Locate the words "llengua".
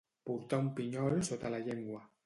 1.69-2.07